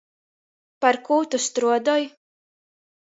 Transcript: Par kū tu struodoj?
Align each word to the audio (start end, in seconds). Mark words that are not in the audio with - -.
Par 0.85 0.99
kū 1.09 1.19
tu 1.35 1.41
struodoj? 1.45 2.01